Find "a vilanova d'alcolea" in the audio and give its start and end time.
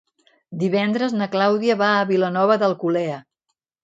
1.97-3.19